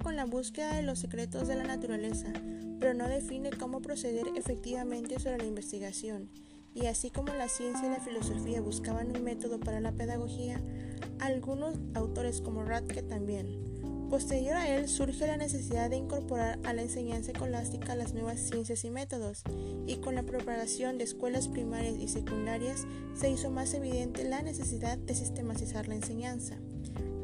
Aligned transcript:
con 0.00 0.14
la 0.14 0.26
búsqueda 0.26 0.76
de 0.76 0.82
los 0.82 1.00
secretos 1.00 1.48
de 1.48 1.56
la 1.56 1.64
naturaleza, 1.64 2.32
pero 2.78 2.94
no 2.94 3.08
define 3.08 3.50
cómo 3.50 3.82
proceder 3.82 4.26
efectivamente 4.36 5.18
sobre 5.18 5.38
la 5.38 5.44
investigación. 5.44 6.30
Y 6.72 6.86
así 6.86 7.10
como 7.10 7.34
la 7.34 7.48
ciencia 7.48 7.88
y 7.88 7.90
la 7.90 7.98
filosofía 7.98 8.60
buscaban 8.60 9.14
un 9.14 9.24
método 9.24 9.58
para 9.58 9.80
la 9.80 9.90
pedagogía, 9.90 10.60
algunos 11.18 11.80
autores 11.94 12.40
como 12.40 12.62
Radke 12.62 13.02
también. 13.02 14.08
Posterior 14.08 14.54
a 14.54 14.68
él 14.68 14.88
surge 14.88 15.26
la 15.26 15.36
necesidad 15.36 15.90
de 15.90 15.96
incorporar 15.96 16.60
a 16.62 16.72
la 16.74 16.82
enseñanza 16.82 17.32
escolástica 17.32 17.96
las 17.96 18.14
nuevas 18.14 18.38
ciencias 18.38 18.84
y 18.84 18.90
métodos, 18.90 19.42
y 19.88 19.96
con 19.96 20.14
la 20.14 20.22
propagación 20.22 20.96
de 20.96 21.04
escuelas 21.04 21.48
primarias 21.48 21.96
y 21.98 22.06
secundarias 22.06 22.86
se 23.14 23.30
hizo 23.30 23.50
más 23.50 23.74
evidente 23.74 24.22
la 24.22 24.42
necesidad 24.42 24.96
de 24.96 25.16
sistematizar 25.16 25.88
la 25.88 25.96
enseñanza. 25.96 26.56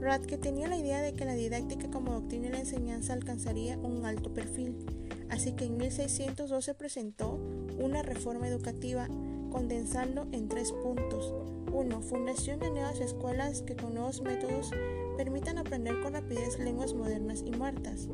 Radke 0.01 0.38
tenía 0.38 0.69
la 0.69 0.77
idea 0.77 1.02
de 1.02 1.15
que 1.15 1.25
la 1.25 1.34
didáctica 1.34 1.91
como 1.91 2.12
doctrina 2.12 2.47
de 2.47 2.52
la 2.52 2.61
enseñanza 2.61 3.12
alcanzaría 3.12 3.77
un 3.79 4.05
alto 4.05 4.33
perfil, 4.33 4.77
así 5.29 5.52
que 5.52 5.65
en 5.65 5.77
1612 5.77 6.74
presentó 6.74 7.38
una 7.79 8.02
reforma 8.02 8.47
educativa 8.47 9.09
condensando 9.51 10.29
en 10.33 10.48
tres 10.48 10.73
puntos. 10.73 11.34
1. 11.73 12.02
Fundación 12.02 12.61
de 12.61 12.71
nuevas 12.71 13.01
escuelas 13.01 13.62
que 13.62 13.77
con 13.77 13.95
nuevos 13.95 14.23
métodos 14.23 14.71
permitan 15.16 15.59
aprender 15.59 16.01
con 16.01 16.15
rapidez 16.15 16.59
lenguas 16.59 16.95
modernas 16.95 17.43
y 17.45 17.51
muertas. 17.51 18.09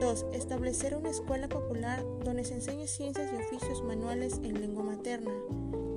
2. 0.00 0.26
Establecer 0.32 0.96
una 0.96 1.10
escuela 1.10 1.48
popular 1.48 2.04
donde 2.24 2.44
se 2.44 2.54
enseñe 2.54 2.86
ciencias 2.86 3.30
y 3.32 3.36
oficios 3.36 3.82
manuales 3.82 4.40
en 4.42 4.60
lengua 4.60 4.84
materna. 4.84 5.32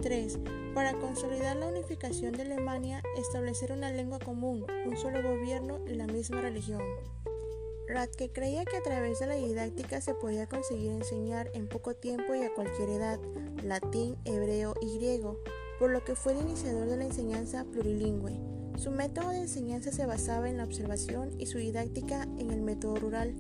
3. 0.01 0.39
Para 0.73 0.93
consolidar 0.93 1.57
la 1.57 1.67
unificación 1.67 2.33
de 2.33 2.41
Alemania, 2.41 3.03
establecer 3.17 3.71
una 3.71 3.91
lengua 3.91 4.19
común, 4.19 4.65
un 4.85 4.97
solo 4.97 5.21
gobierno 5.21 5.79
y 5.87 5.93
la 5.93 6.07
misma 6.07 6.41
religión. 6.41 6.81
Radke 7.87 8.31
creía 8.31 8.65
que 8.65 8.77
a 8.77 8.83
través 8.83 9.19
de 9.19 9.27
la 9.27 9.35
didáctica 9.35 10.01
se 10.01 10.13
podía 10.13 10.47
conseguir 10.47 10.91
enseñar 10.91 11.51
en 11.53 11.67
poco 11.67 11.93
tiempo 11.93 12.33
y 12.33 12.41
a 12.41 12.53
cualquier 12.53 12.89
edad 12.89 13.19
latín, 13.63 14.17
hebreo 14.25 14.73
y 14.81 14.97
griego, 14.97 15.37
por 15.77 15.91
lo 15.91 16.03
que 16.03 16.15
fue 16.15 16.33
el 16.33 16.41
iniciador 16.41 16.87
de 16.87 16.97
la 16.97 17.05
enseñanza 17.05 17.65
plurilingüe. 17.65 18.39
Su 18.77 18.91
método 18.91 19.29
de 19.29 19.41
enseñanza 19.41 19.91
se 19.91 20.05
basaba 20.05 20.49
en 20.49 20.57
la 20.57 20.63
observación 20.63 21.39
y 21.39 21.45
su 21.45 21.57
didáctica 21.57 22.23
en 22.39 22.49
el 22.51 22.61
método 22.61 22.95
rural, 22.95 23.35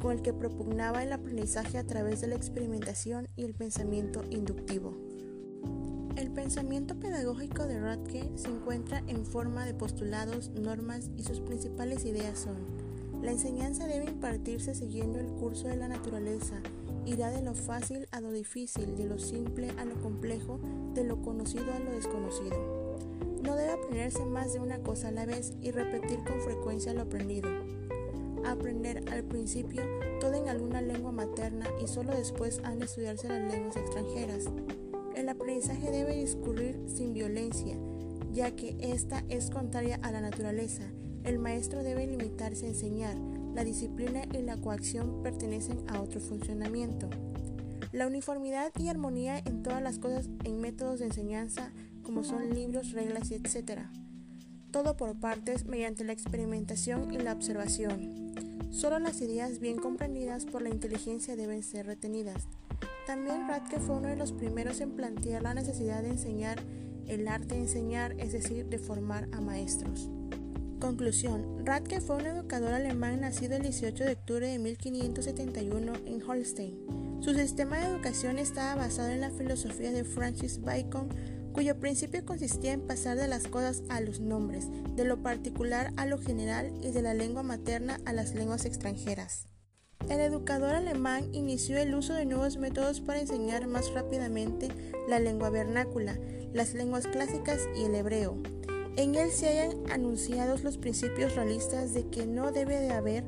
con 0.00 0.12
el 0.12 0.22
que 0.22 0.32
propugnaba 0.32 1.04
el 1.04 1.12
aprendizaje 1.12 1.78
a 1.78 1.86
través 1.86 2.20
de 2.20 2.26
la 2.26 2.34
experimentación 2.34 3.28
y 3.36 3.44
el 3.44 3.54
pensamiento 3.54 4.24
inductivo. 4.30 5.11
El 6.22 6.30
pensamiento 6.30 6.94
pedagógico 6.94 7.66
de 7.66 7.80
Radke 7.80 8.30
se 8.36 8.46
encuentra 8.46 9.02
en 9.08 9.26
forma 9.26 9.66
de 9.66 9.74
postulados, 9.74 10.50
normas 10.50 11.10
y 11.16 11.24
sus 11.24 11.40
principales 11.40 12.04
ideas 12.04 12.38
son 12.38 12.58
la 13.20 13.32
enseñanza 13.32 13.88
debe 13.88 14.04
impartirse 14.04 14.72
siguiendo 14.72 15.18
el 15.18 15.26
curso 15.26 15.66
de 15.66 15.76
la 15.76 15.88
naturaleza, 15.88 16.60
irá 17.06 17.32
de 17.32 17.42
lo 17.42 17.54
fácil 17.54 18.06
a 18.12 18.20
lo 18.20 18.30
difícil, 18.30 18.96
de 18.96 19.06
lo 19.06 19.18
simple 19.18 19.70
a 19.78 19.84
lo 19.84 20.00
complejo, 20.00 20.60
de 20.94 21.02
lo 21.02 21.20
conocido 21.22 21.72
a 21.72 21.80
lo 21.80 21.90
desconocido. 21.90 22.96
No 23.42 23.56
debe 23.56 23.72
aprenderse 23.72 24.24
más 24.24 24.52
de 24.52 24.60
una 24.60 24.78
cosa 24.78 25.08
a 25.08 25.12
la 25.12 25.26
vez 25.26 25.54
y 25.60 25.72
repetir 25.72 26.20
con 26.22 26.40
frecuencia 26.40 26.94
lo 26.94 27.02
aprendido. 27.02 27.50
Aprender 28.44 29.12
al 29.12 29.24
principio 29.24 29.82
todo 30.20 30.34
en 30.34 30.48
alguna 30.48 30.82
lengua 30.82 31.10
materna 31.10 31.66
y 31.82 31.88
solo 31.88 32.12
después 32.14 32.60
han 32.62 32.78
de 32.78 32.84
estudiarse 32.84 33.28
las 33.28 33.52
lenguas 33.52 33.76
extranjeras. 33.76 34.44
El 35.14 35.28
aprendizaje 35.28 35.90
debe 35.90 36.16
discurrir 36.16 36.78
sin 36.86 37.12
violencia, 37.12 37.76
ya 38.32 38.50
que 38.56 38.76
ésta 38.80 39.24
es 39.28 39.50
contraria 39.50 39.98
a 40.02 40.10
la 40.10 40.20
naturaleza 40.20 40.84
el 41.24 41.38
maestro 41.38 41.84
debe 41.84 42.06
limitarse 42.06 42.66
a 42.66 42.70
enseñar. 42.70 43.16
La 43.54 43.64
disciplina 43.64 44.22
y 44.32 44.42
la 44.42 44.56
coacción 44.56 45.22
pertenecen 45.22 45.84
a 45.88 46.00
otro 46.00 46.20
funcionamiento. 46.20 47.08
La 47.92 48.06
uniformidad 48.06 48.72
y 48.78 48.88
armonía 48.88 49.38
en 49.38 49.62
todas 49.62 49.82
las 49.82 49.98
cosas 49.98 50.30
en 50.44 50.60
métodos 50.60 50.98
de 50.98 51.06
enseñanza 51.06 51.70
como 52.02 52.24
son 52.24 52.54
libros, 52.54 52.92
reglas 52.92 53.30
etc. 53.30 53.82
Todo 54.72 54.96
por 54.96 55.20
partes 55.20 55.66
mediante 55.66 56.02
la 56.02 56.12
experimentación 56.12 57.12
y 57.12 57.18
la 57.18 57.34
observación. 57.34 58.32
Solo 58.70 58.98
las 58.98 59.20
ideas 59.20 59.60
bien 59.60 59.76
comprendidas 59.76 60.46
por 60.46 60.62
la 60.62 60.70
inteligencia 60.70 61.36
deben 61.36 61.62
ser 61.62 61.86
retenidas. 61.86 62.48
También 63.06 63.48
Radke 63.48 63.78
fue 63.78 63.96
uno 63.96 64.08
de 64.08 64.16
los 64.16 64.32
primeros 64.32 64.80
en 64.80 64.92
plantear 64.92 65.42
la 65.42 65.54
necesidad 65.54 66.02
de 66.02 66.10
enseñar 66.10 66.62
el 67.06 67.28
arte 67.28 67.54
de 67.54 67.62
enseñar, 67.62 68.14
es 68.18 68.32
decir, 68.32 68.66
de 68.66 68.78
formar 68.78 69.28
a 69.32 69.40
maestros. 69.40 70.08
Conclusión. 70.80 71.64
Radke 71.64 72.00
fue 72.00 72.16
un 72.16 72.26
educador 72.26 72.72
alemán 72.72 73.20
nacido 73.20 73.56
el 73.56 73.62
18 73.62 74.04
de 74.04 74.12
octubre 74.12 74.48
de 74.48 74.58
1571 74.58 75.92
en 76.06 76.22
Holstein. 76.22 77.20
Su 77.20 77.34
sistema 77.34 77.78
de 77.78 77.86
educación 77.86 78.38
estaba 78.38 78.74
basado 78.74 79.10
en 79.10 79.20
la 79.20 79.30
filosofía 79.30 79.92
de 79.92 80.04
Francis 80.04 80.60
Bacon, 80.60 81.08
cuyo 81.52 81.78
principio 81.78 82.24
consistía 82.24 82.72
en 82.72 82.86
pasar 82.86 83.16
de 83.16 83.28
las 83.28 83.46
cosas 83.46 83.84
a 83.90 84.00
los 84.00 84.20
nombres, 84.20 84.68
de 84.96 85.04
lo 85.04 85.22
particular 85.22 85.92
a 85.96 86.06
lo 86.06 86.18
general 86.18 86.72
y 86.82 86.90
de 86.90 87.02
la 87.02 87.14
lengua 87.14 87.42
materna 87.42 88.00
a 88.04 88.12
las 88.12 88.34
lenguas 88.34 88.64
extranjeras. 88.64 89.51
El 90.08 90.20
educador 90.20 90.74
alemán 90.74 91.28
inició 91.32 91.78
el 91.78 91.94
uso 91.94 92.14
de 92.14 92.26
nuevos 92.26 92.56
métodos 92.56 93.00
para 93.00 93.20
enseñar 93.20 93.66
más 93.66 93.92
rápidamente 93.92 94.68
la 95.08 95.18
lengua 95.18 95.50
vernácula, 95.50 96.18
las 96.52 96.74
lenguas 96.74 97.06
clásicas 97.06 97.68
y 97.76 97.84
el 97.84 97.94
hebreo. 97.94 98.36
En 98.96 99.14
él 99.14 99.30
se 99.30 99.48
hayan 99.48 99.90
anunciados 99.90 100.64
los 100.64 100.76
principios 100.76 101.34
realistas 101.34 101.94
de 101.94 102.06
que 102.08 102.26
no 102.26 102.52
debe 102.52 102.78
de 102.78 102.90
haber 102.90 103.24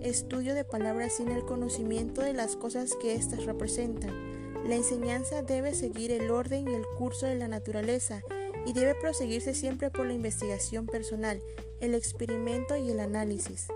estudio 0.00 0.54
de 0.54 0.64
palabras 0.64 1.14
sin 1.14 1.28
el 1.28 1.44
conocimiento 1.44 2.20
de 2.20 2.34
las 2.34 2.54
cosas 2.54 2.94
que 3.00 3.14
éstas 3.14 3.44
representan. 3.44 4.12
La 4.68 4.76
enseñanza 4.76 5.42
debe 5.42 5.74
seguir 5.74 6.12
el 6.12 6.30
orden 6.30 6.68
y 6.68 6.74
el 6.74 6.84
curso 6.96 7.26
de 7.26 7.34
la 7.34 7.48
naturaleza 7.48 8.22
y 8.64 8.72
debe 8.74 8.94
proseguirse 8.94 9.54
siempre 9.54 9.90
por 9.90 10.06
la 10.06 10.12
investigación 10.12 10.86
personal, 10.86 11.40
el 11.80 11.94
experimento 11.94 12.76
y 12.76 12.90
el 12.90 13.00
análisis. 13.00 13.68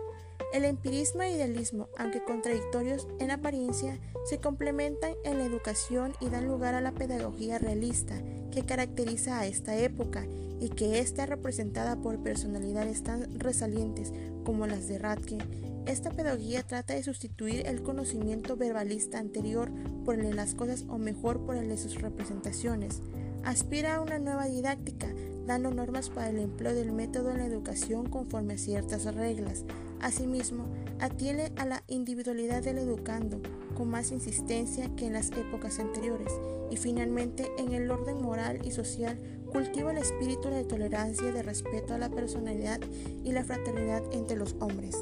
El 0.53 0.67
empirismo 0.67 1.23
e 1.23 1.33
idealismo, 1.33 1.89
aunque 1.97 2.23
contradictorios 2.23 3.09
en 3.21 3.31
apariencia, 3.31 3.99
se 4.27 4.39
complementan 4.39 5.15
en 5.25 5.39
la 5.39 5.47
educación 5.47 6.13
y 6.21 6.29
dan 6.29 6.47
lugar 6.47 6.75
a 6.75 6.83
la 6.83 6.93
pedagogía 6.93 7.59
realista 7.59 8.21
que 8.51 8.67
caracteriza 8.67 9.41
a 9.41 9.47
esta 9.47 9.75
época 9.77 10.27
y 10.61 10.69
que 10.69 10.99
está 10.99 11.25
representada 11.25 11.97
por 11.97 12.23
personalidades 12.23 13.03
tan 13.03 13.41
resalientes 13.41 14.13
como 14.45 14.67
las 14.67 14.89
de 14.89 14.99
Radke. 14.99 15.39
Esta 15.87 16.11
pedagogía 16.11 16.63
trata 16.63 16.95
de 16.95 17.03
sustituir 17.03 17.67
el 17.67 17.83
conocimiento 17.83 18.57
verbalista 18.57 19.19
anterior 19.19 19.71
por 20.05 20.17
el 20.17 20.27
de 20.27 20.35
las 20.35 20.55
cosas 20.55 20.85
o 20.89 20.99
mejor 20.99 21.47
por 21.47 21.57
el 21.57 21.69
de 21.69 21.79
sus 21.79 22.01
representaciones. 22.01 23.01
Aspira 23.43 23.97
a 23.97 24.01
una 24.03 24.19
nueva 24.19 24.47
didáctica, 24.47 25.09
dando 25.47 25.71
normas 25.71 26.11
para 26.11 26.31
el 26.31 26.39
empleo 26.39 26.75
del 26.75 26.93
método 26.93 27.31
en 27.31 27.39
la 27.39 27.47
educación 27.47 28.09
conforme 28.09 28.55
a 28.55 28.59
ciertas 28.59 29.05
reglas. 29.15 29.65
Asimismo, 30.01 30.67
atiende 31.01 31.53
a 31.57 31.65
la 31.65 31.83
individualidad 31.89 32.63
del 32.63 32.79
educando 32.79 33.41
con 33.77 33.89
más 33.89 34.13
insistencia 34.13 34.95
que 34.97 35.07
en 35.07 35.15
las 35.15 35.31
épocas 35.31 35.79
anteriores 35.79 36.33
y 36.71 36.77
finalmente 36.77 37.51
en 37.59 37.73
el 37.73 37.91
orden 37.91 38.21
moral 38.23 38.61
y 38.65 38.71
social 38.71 39.19
cultiva 39.53 39.93
el 39.93 39.99
espíritu 39.99 40.49
de 40.49 40.65
tolerancia, 40.65 41.31
de 41.31 41.43
respeto 41.43 41.95
a 41.95 41.99
la 41.99 42.09
personalidad 42.09 42.81
y 43.23 43.33
la 43.33 43.45
fraternidad 43.45 44.03
entre 44.13 44.37
los 44.37 44.57
hombres. 44.61 44.97